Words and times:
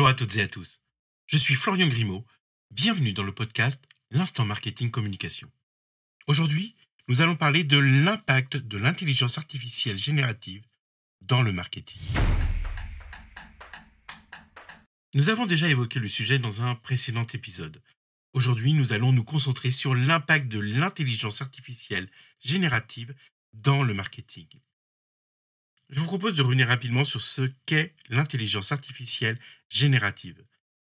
Bonjour 0.00 0.08
à 0.08 0.14
toutes 0.14 0.36
et 0.36 0.40
à 0.40 0.48
tous. 0.48 0.80
Je 1.26 1.36
suis 1.36 1.54
Florian 1.54 1.86
Grimaud. 1.86 2.24
Bienvenue 2.70 3.12
dans 3.12 3.22
le 3.22 3.34
podcast 3.34 3.78
L'instant 4.10 4.46
marketing 4.46 4.90
communication. 4.90 5.52
Aujourd'hui, 6.26 6.74
nous 7.06 7.20
allons 7.20 7.36
parler 7.36 7.64
de 7.64 7.76
l'impact 7.76 8.56
de 8.56 8.78
l'intelligence 8.78 9.36
artificielle 9.36 9.98
générative 9.98 10.64
dans 11.20 11.42
le 11.42 11.52
marketing. 11.52 12.00
Nous 15.12 15.28
avons 15.28 15.44
déjà 15.44 15.68
évoqué 15.68 15.98
le 15.98 16.08
sujet 16.08 16.38
dans 16.38 16.62
un 16.62 16.76
précédent 16.76 17.26
épisode. 17.34 17.82
Aujourd'hui, 18.32 18.72
nous 18.72 18.94
allons 18.94 19.12
nous 19.12 19.24
concentrer 19.24 19.70
sur 19.70 19.94
l'impact 19.94 20.48
de 20.48 20.60
l'intelligence 20.60 21.42
artificielle 21.42 22.10
générative 22.38 23.14
dans 23.52 23.82
le 23.82 23.92
marketing. 23.92 24.48
Je 25.90 25.98
vous 25.98 26.06
propose 26.06 26.36
de 26.36 26.42
revenir 26.42 26.68
rapidement 26.68 27.04
sur 27.04 27.20
ce 27.20 27.50
qu'est 27.66 27.94
l'intelligence 28.08 28.70
artificielle 28.70 29.40
générative. 29.68 30.44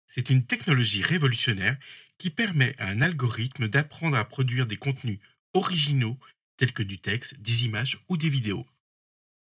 C'est 0.06 0.28
une 0.28 0.45
technologie 0.45 1.02
révolutionnaire 1.02 1.78
qui 2.18 2.28
permet 2.28 2.77
à 2.78 2.88
un 2.88 3.01
algorithme 3.01 3.68
d'apprendre 3.68 4.18
à 4.18 4.24
produire 4.27 4.66
des 4.66 4.77
contenus 4.77 5.18
originaux 5.55 6.18
tels 6.59 6.73
que 6.73 6.82
du 6.82 6.98
texte, 6.98 7.41
des 7.41 7.65
images 7.65 7.98
ou 8.10 8.18
des 8.18 8.28
vidéos. 8.28 8.66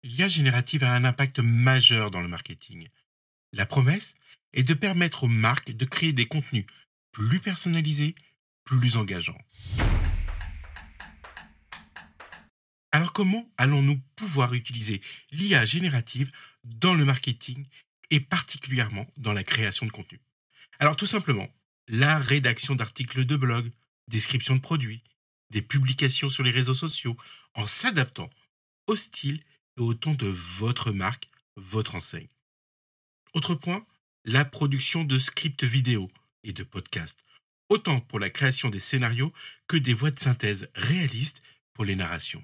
L'IA 0.03 0.29
générative 0.29 0.83
a 0.83 0.95
un 0.95 1.05
impact 1.05 1.41
majeur 1.41 2.11
dans 2.11 2.23
le 2.23 2.29
marketing. 2.29 2.89
La 3.53 3.67
promesse 3.67 4.15
est 4.55 4.63
de 4.63 4.75
permettre 4.75 5.25
aux 5.25 5.29
marques 5.29 5.73
de 5.73 5.85
créer 5.85 6.15
des 6.15 6.27
contenus 6.27 6.65
plus 7.13 7.41
personnalisés, 7.41 8.15
plus 8.65 8.97
engageants. 8.97 9.41
Alors 13.05 13.13
comment 13.13 13.47
allons-nous 13.59 14.01
pouvoir 14.17 14.55
utiliser 14.55 15.03
l'IA 15.31 15.67
générative 15.67 16.33
dans 16.65 16.95
le 16.95 17.05
marketing 17.05 17.67
et 18.09 18.19
particulièrement 18.19 19.07
dans 19.19 19.35
la 19.35 19.45
création 19.45 19.85
de 19.85 19.91
contenu? 19.91 20.23
Alors 20.79 20.97
tout 20.97 21.05
simplement, 21.05 21.53
la 21.87 22.19
rédaction 22.19 22.75
d'articles 22.75 23.27
de 23.27 23.37
blog, 23.37 23.71
description 24.09 24.57
de 24.57 24.63
produits, 24.63 25.03
des 25.51 25.61
publications 25.61 26.31
sur 26.31 26.43
les 26.45 26.51
réseaux 26.51 26.73
sociaux, 26.73 27.15
en 27.53 27.67
s'adaptant 27.67 28.31
au 28.87 28.97
style 28.97 29.43
et 29.77 29.83
au 29.83 29.93
ton 29.93 30.15
de 30.15 30.29
votre 30.29 30.91
marque, 30.91 31.29
votre 31.57 31.97
enseigne. 31.97 32.29
Autre 33.35 33.55
point, 33.55 33.85
la 34.25 34.47
production 34.47 35.05
de 35.05 35.19
scripts 35.19 35.65
vidéo 35.65 36.11
et 36.43 36.55
de 36.55 36.63
podcasts, 36.63 37.27
autant 37.69 38.01
pour 38.01 38.19
la 38.19 38.31
création 38.31 38.71
des 38.71 38.81
scénarios 38.81 39.35
que 39.69 39.77
des 39.77 39.93
voix 39.93 40.11
de 40.11 40.21
synthèse 40.21 40.71
réalistes 40.75 41.43
pour 41.75 41.85
les 41.85 41.97
narrations. 41.97 42.43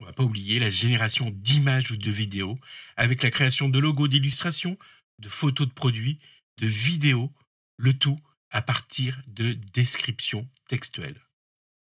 On 0.00 0.04
ne 0.04 0.08
va 0.08 0.12
pas 0.12 0.24
oublier 0.24 0.58
la 0.58 0.70
génération 0.70 1.30
d'images 1.30 1.90
ou 1.90 1.96
de 1.96 2.10
vidéos 2.10 2.58
avec 2.96 3.22
la 3.22 3.30
création 3.30 3.68
de 3.68 3.78
logos 3.78 4.08
d'illustrations, 4.08 4.78
de 5.18 5.28
photos 5.28 5.68
de 5.68 5.72
produits, 5.72 6.18
de 6.58 6.66
vidéos, 6.66 7.32
le 7.76 7.94
tout 7.94 8.18
à 8.50 8.62
partir 8.62 9.20
de 9.26 9.52
descriptions 9.52 10.48
textuelles. 10.68 11.20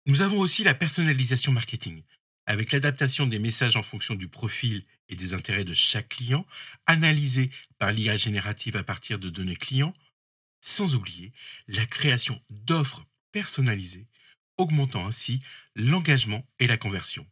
Nous 0.07 0.23
avons 0.23 0.39
aussi 0.39 0.65
la 0.65 0.75
personnalisation 0.75 1.53
marketing, 1.53 2.03
avec 2.47 2.73
l'adaptation 2.73 3.27
des 3.27 3.39
messages 3.39 3.77
en 3.77 3.83
fonction 3.83 4.15
du 4.15 4.29
profil 4.29 4.85
et 5.09 5.17
des 5.17 5.35
intérêts 5.35 5.65
de 5.65 5.75
chaque 5.75 6.09
client, 6.09 6.47
analysés 6.87 7.51
par 7.79 7.93
l'IA 7.93 8.17
générative 8.17 8.77
à 8.77 8.85
partir 8.85 9.19
de 9.19 9.29
données 9.29 9.57
clients, 9.57 9.93
sans 10.61 10.95
oublier 10.95 11.33
la 11.69 11.87
création 11.87 12.41
d'offres 12.51 13.05
personnalisées, 13.33 14.07
augmentant 14.57 15.07
ainsi 15.07 15.41
l'engagement 15.75 16.47
et 16.59 16.67
la 16.67 16.77
conversion. 16.77 17.27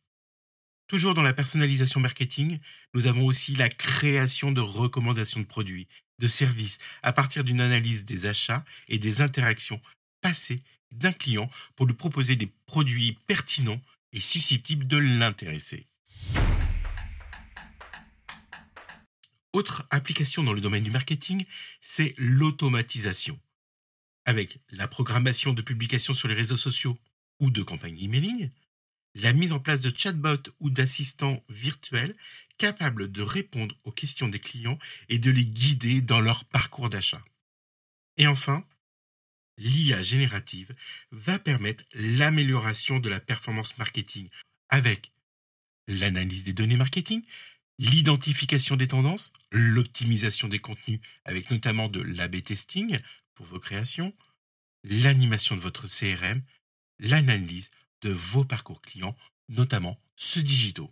Toujours 0.89 1.13
dans 1.13 1.23
la 1.23 1.35
personnalisation 1.35 2.01
marketing, 2.01 2.61
nous 2.95 3.07
avons 3.07 3.27
aussi 3.27 3.55
la 3.55 3.69
création 3.69 4.53
de 4.53 4.63
recommandations 4.63 5.41
de 5.41 5.45
produits, 5.45 5.87
de 6.19 6.27
services, 6.27 6.79
à 7.03 7.13
partir 7.13 7.45
d'une 7.45 7.61
analyse 7.61 8.07
des 8.07 8.25
achats 8.25 8.65
et 8.89 8.99
des 8.99 9.21
interactions 9.21 9.83
passées 10.23 10.63
d'un 10.91 11.13
client 11.13 11.51
pour 11.77 11.85
lui 11.85 11.93
proposer 11.93 12.37
des 12.37 12.51
produits 12.65 13.19
pertinents 13.27 13.83
et 14.15 14.21
susceptibles 14.21 14.87
de 14.87 14.97
l'intéresser. 14.97 15.87
Autre 19.53 19.87
application 19.91 20.43
dans 20.43 20.55
le 20.55 20.63
domaine 20.63 20.85
du 20.85 20.91
marketing, 20.91 21.45
c'est 21.83 22.15
l'automatisation. 22.17 23.39
Avec 24.25 24.59
la 24.71 24.89
programmation 24.89 25.53
de 25.53 25.61
publications 25.61 26.15
sur 26.15 26.29
les 26.29 26.35
réseaux 26.35 26.57
sociaux 26.57 26.99
ou 27.41 27.51
de 27.51 27.63
campagnes 27.63 28.03
emailing, 28.03 28.51
la 29.15 29.33
mise 29.33 29.53
en 29.53 29.61
place 29.61 29.81
de 29.81 29.93
chatbots 29.95 30.51
ou 30.61 30.71
d'assistants 30.71 31.43
virtuels 31.49 32.17
capables 32.59 33.11
de 33.11 33.23
répondre 33.23 33.77
aux 33.85 33.93
questions 33.93 34.29
des 34.29 34.41
clients 34.41 34.79
et 35.09 35.19
de 35.19 35.31
les 35.31 35.45
guider 35.45 36.01
dans 36.01 36.21
leur 36.21 36.45
parcours 36.45 36.89
d'achat. 36.89 37.25
Et 38.17 38.27
enfin, 38.27 38.65
l'IA 39.57 40.03
générative 40.03 40.75
va 41.11 41.39
permettre 41.39 41.85
l'amélioration 41.95 42.99
de 42.99 43.09
la 43.09 43.21
performance 43.21 43.77
marketing 43.79 44.29
avec 44.69 45.13
l'analyse 45.87 46.45
des 46.45 46.53
données 46.53 46.77
marketing, 46.77 47.23
l'identification 47.79 48.77
des 48.77 48.89
tendances, 48.89 49.33
l'optimisation 49.51 50.49
des 50.49 50.59
contenus 50.59 51.01
avec 51.25 51.51
notamment 51.51 51.89
de 51.89 52.01
l'AB 52.01 52.43
testing 52.43 52.99
pour 53.35 53.47
vos 53.47 53.61
créations, 53.61 54.15
l'animation 54.85 55.57
de 55.57 55.61
votre 55.61 55.87
CRM, 55.89 56.43
l'analyse 56.99 57.71
de 58.03 58.11
vos 58.11 58.45
parcours 58.45 58.83
clients, 58.83 59.17
notamment 59.49 59.99
ceux 60.17 60.43
digitaux. 60.43 60.91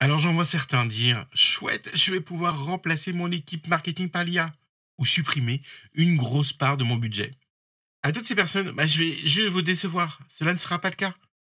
Alors 0.00 0.18
j'en 0.18 0.32
vois 0.32 0.44
certains 0.44 0.86
dire 0.86 1.26
Chouette, 1.34 1.90
je 1.94 2.10
vais 2.12 2.20
pouvoir 2.20 2.64
remplacer 2.64 3.12
mon 3.12 3.30
équipe 3.32 3.66
marketing 3.66 4.08
par 4.08 4.24
l'IA 4.24 4.54
ou 4.98 5.06
supprimer 5.06 5.62
une 5.94 6.16
grosse 6.16 6.52
part 6.52 6.76
de 6.76 6.84
mon 6.84 6.96
budget. 6.96 7.32
À 8.02 8.12
toutes 8.12 8.26
ces 8.26 8.36
personnes, 8.36 8.70
bah, 8.70 8.86
je 8.86 8.98
vais 8.98 9.16
je 9.26 9.42
vais 9.42 9.48
vous 9.48 9.62
décevoir. 9.62 10.20
Cela 10.28 10.52
ne 10.52 10.58
sera 10.58 10.80
pas 10.80 10.90
le 10.90 10.96
cas. 10.96 11.14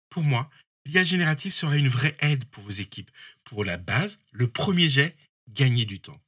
Pour 0.09 0.23
moi, 0.23 0.49
l'IA 0.87 1.03
générative 1.03 1.53
sera 1.53 1.77
une 1.77 1.89
vraie 1.89 2.17
aide 2.21 2.45
pour 2.47 2.63
vos 2.63 2.71
équipes. 2.71 3.11
Pour 3.45 3.65
la 3.65 3.77
base, 3.77 4.19
le 4.31 4.49
premier 4.49 4.89
jet, 4.89 5.17
gagner 5.49 5.85
du 5.85 6.01
temps. 6.01 6.21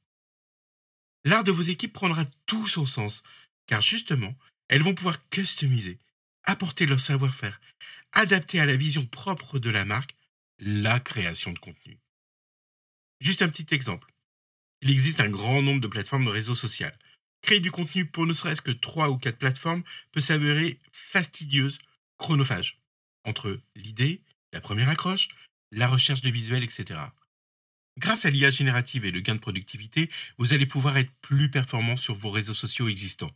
L'art 1.23 1.43
de 1.43 1.51
vos 1.51 1.61
équipes 1.61 1.93
prendra 1.93 2.25
tout 2.45 2.67
son 2.67 2.85
sens, 2.85 3.23
car 3.67 3.81
justement, 3.81 4.35
elles 4.71 4.83
vont 4.83 4.95
pouvoir 4.95 5.29
customiser, 5.29 5.99
apporter 6.45 6.85
leur 6.85 7.01
savoir-faire, 7.01 7.59
adapter 8.13 8.59
à 8.59 8.65
la 8.65 8.77
vision 8.77 9.05
propre 9.05 9.59
de 9.59 9.69
la 9.69 9.83
marque 9.83 10.15
la 10.59 11.01
création 11.01 11.51
de 11.51 11.59
contenu. 11.59 11.99
Juste 13.19 13.41
un 13.41 13.49
petit 13.49 13.75
exemple. 13.75 14.11
Il 14.81 14.89
existe 14.89 15.19
un 15.19 15.29
grand 15.29 15.61
nombre 15.61 15.81
de 15.81 15.87
plateformes 15.87 16.25
de 16.25 16.29
réseaux 16.29 16.55
sociaux. 16.55 16.87
Créer 17.41 17.59
du 17.59 17.69
contenu 17.69 18.05
pour 18.05 18.25
ne 18.25 18.33
serait-ce 18.33 18.61
que 18.61 18.71
trois 18.71 19.09
ou 19.09 19.17
quatre 19.17 19.37
plateformes 19.37 19.83
peut 20.13 20.21
s'avérer 20.21 20.79
fastidieuse, 20.91 21.79
chronophage, 22.17 22.79
entre 23.25 23.59
l'idée, 23.75 24.21
la 24.53 24.61
première 24.61 24.89
accroche, 24.89 25.27
la 25.71 25.87
recherche 25.87 26.21
de 26.21 26.29
visuels, 26.29 26.63
etc. 26.63 26.99
Grâce 27.99 28.25
à 28.25 28.29
l'IA 28.29 28.51
générative 28.51 29.03
et 29.03 29.11
le 29.11 29.19
gain 29.19 29.35
de 29.35 29.39
productivité, 29.39 30.09
vous 30.37 30.53
allez 30.53 30.65
pouvoir 30.65 30.97
être 30.97 31.11
plus 31.21 31.51
performant 31.51 31.97
sur 31.97 32.13
vos 32.13 32.31
réseaux 32.31 32.53
sociaux 32.53 32.87
existants. 32.87 33.35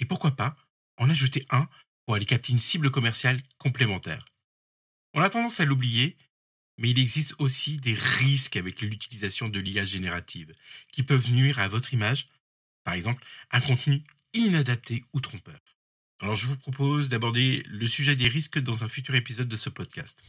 Et 0.00 0.04
pourquoi 0.04 0.32
pas 0.32 0.56
en 0.96 1.10
ajouter 1.10 1.46
un 1.50 1.68
pour 2.04 2.14
aller 2.14 2.26
capter 2.26 2.52
une 2.52 2.60
cible 2.60 2.90
commerciale 2.90 3.42
complémentaire. 3.58 4.24
On 5.14 5.20
a 5.20 5.30
tendance 5.30 5.60
à 5.60 5.64
l'oublier, 5.64 6.16
mais 6.76 6.90
il 6.90 6.98
existe 6.98 7.34
aussi 7.38 7.78
des 7.78 7.94
risques 7.94 8.56
avec 8.56 8.80
l'utilisation 8.80 9.48
de 9.48 9.60
l'IA 9.60 9.84
générative 9.84 10.52
qui 10.92 11.02
peuvent 11.02 11.30
nuire 11.30 11.58
à 11.58 11.68
votre 11.68 11.94
image, 11.94 12.28
par 12.82 12.94
exemple 12.94 13.24
un 13.50 13.60
contenu 13.60 14.02
inadapté 14.32 15.04
ou 15.12 15.20
trompeur. 15.20 15.60
Alors 16.20 16.36
je 16.36 16.46
vous 16.46 16.56
propose 16.56 17.08
d'aborder 17.08 17.62
le 17.66 17.86
sujet 17.86 18.16
des 18.16 18.28
risques 18.28 18.58
dans 18.58 18.84
un 18.84 18.88
futur 18.88 19.14
épisode 19.14 19.48
de 19.48 19.56
ce 19.56 19.68
podcast. 19.68 20.20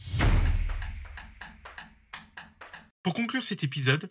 Pour 3.02 3.14
conclure 3.14 3.44
cet 3.44 3.62
épisode, 3.62 4.10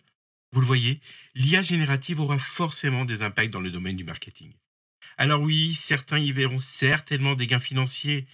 vous 0.52 0.60
le 0.60 0.66
voyez, 0.66 1.00
l'IA 1.34 1.62
générative 1.62 2.20
aura 2.20 2.38
forcément 2.38 3.04
des 3.04 3.22
impacts 3.22 3.52
dans 3.52 3.60
le 3.60 3.70
domaine 3.70 3.96
du 3.96 4.04
marketing. 4.04 4.52
Alors 5.16 5.42
oui, 5.42 5.74
certains 5.74 6.18
y 6.18 6.32
verront 6.32 6.58
certainement 6.58 7.34
des 7.34 7.46
gains 7.46 7.60
financiers 7.60 8.26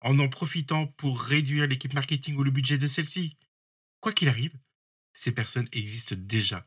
en 0.00 0.18
en 0.18 0.28
profitant 0.28 0.86
pour 0.86 1.20
réduire 1.20 1.66
l'équipe 1.66 1.94
marketing 1.94 2.36
ou 2.36 2.42
le 2.42 2.50
budget 2.50 2.78
de 2.78 2.86
celle-ci. 2.86 3.36
Quoi 4.00 4.12
qu'il 4.12 4.28
arrive, 4.28 4.56
ces 5.12 5.32
personnes 5.32 5.68
existent 5.72 6.16
déjà, 6.18 6.62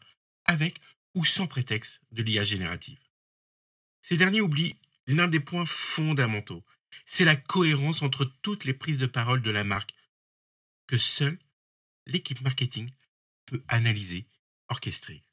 avec 0.46 0.80
ou 1.16 1.26
sans 1.26 1.48
prétexte 1.48 2.02
de 2.12 2.24
l'IA 2.24 2.44
générative. 2.44 3.00
Ces 4.02 4.18
derniers 4.18 4.42
oublient 4.42 4.76
l'un 5.08 5.28
des 5.28 5.40
points 5.40 5.66
fondamentaux, 5.66 6.64
c'est 7.06 7.26
la 7.26 7.36
cohérence 7.36 8.02
entre 8.02 8.26
toutes 8.42 8.66
les 8.66 8.74
prises 8.74 8.98
de 8.98 9.06
parole 9.06 9.42
de 9.42 9.52
la 9.52 9.64
marque 9.64 9.94
que 10.88 10.98
seule 10.98 11.40
l'équipe 12.06 12.42
marketing 12.42 12.92
peut 13.46 13.64
analyser, 13.68 14.28
orchestrer. 14.70 15.24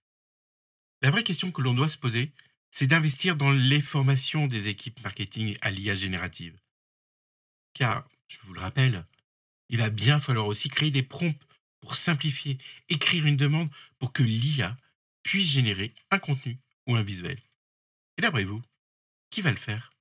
La 1.03 1.11
vraie 1.11 1.25
question 1.25 1.53
que 1.53 1.63
l'on 1.63 1.75
doit 1.75 1.89
se 1.89 1.99
poser, 1.99 2.33
c'est 2.79 2.87
d'investir 2.87 3.37
dans 3.37 3.53
les 3.53 3.81
formations 3.81 4.47
des 4.47 4.69
équipes 4.69 5.03
marketing 5.03 5.57
à 5.63 5.71
l'IA 5.71 5.95
générative. 5.95 6.61
Car, 7.73 8.07
je 8.29 8.37
vous 8.43 8.53
le 8.53 8.61
rappelle, 8.61 9.07
il 9.71 9.79
va 9.79 9.89
bien 9.89 10.21
falloir 10.21 10.47
aussi 10.47 10.69
créer 10.69 10.91
des 10.91 11.03
prompts 11.03 11.41
pour 11.81 11.95
simplifier, 11.95 12.59
écrire 12.91 13.25
une 13.25 13.39
demande 13.39 13.71
pour 13.99 14.13
que 14.13 14.23
l'IA 14.23 14.77
puisse 15.23 15.49
générer 15.49 15.95
un 16.11 16.19
contenu 16.19 16.59
ou 16.87 16.97
un 16.97 17.03
visuel. 17.03 17.41
Et 18.19 18.21
d'après 18.21 18.45
vous, 18.45 18.63
qui 19.31 19.41
va 19.41 19.53
le 19.53 19.57
faire? 19.57 19.95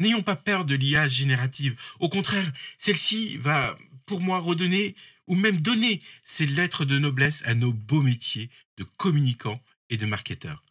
N'ayons 0.00 0.24
pas 0.24 0.34
peur 0.34 0.64
de 0.64 0.74
l'IA 0.74 1.06
générative. 1.06 1.80
Au 2.00 2.08
contraire, 2.08 2.52
celle-ci 2.78 3.36
va, 3.36 3.78
pour 4.04 4.20
moi, 4.20 4.40
redonner 4.40 4.96
ou 5.28 5.36
même 5.36 5.60
donner 5.60 6.02
ses 6.24 6.46
lettres 6.46 6.84
de 6.84 6.98
noblesse 6.98 7.44
à 7.44 7.54
nos 7.54 7.72
beaux 7.72 8.02
métiers 8.02 8.50
de 8.78 8.82
communicants 8.82 9.62
et 9.90 9.96
de 9.96 10.06
marketeurs. 10.06 10.64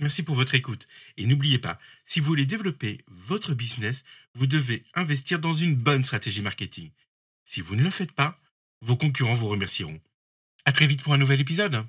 Merci 0.00 0.22
pour 0.22 0.34
votre 0.34 0.54
écoute. 0.54 0.86
Et 1.18 1.26
n'oubliez 1.26 1.58
pas, 1.58 1.78
si 2.04 2.20
vous 2.20 2.26
voulez 2.26 2.46
développer 2.46 3.04
votre 3.06 3.54
business, 3.54 4.02
vous 4.34 4.46
devez 4.46 4.82
investir 4.94 5.38
dans 5.38 5.54
une 5.54 5.76
bonne 5.76 6.04
stratégie 6.04 6.40
marketing. 6.40 6.90
Si 7.44 7.60
vous 7.60 7.76
ne 7.76 7.82
le 7.82 7.90
faites 7.90 8.12
pas, 8.12 8.40
vos 8.80 8.96
concurrents 8.96 9.34
vous 9.34 9.48
remercieront. 9.48 10.00
À 10.64 10.72
très 10.72 10.86
vite 10.86 11.02
pour 11.02 11.12
un 11.12 11.18
nouvel 11.18 11.40
épisode. 11.40 11.84